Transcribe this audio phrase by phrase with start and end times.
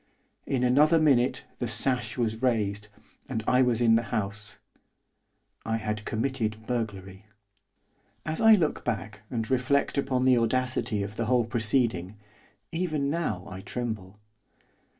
[0.47, 2.87] In another minute the sash was raised,
[3.29, 4.57] and I was in the house,
[5.63, 7.27] I had committed burglary.
[8.25, 12.17] As I look back and reflect upon the audacity of the whole proceeding,
[12.71, 14.17] even now I tremble.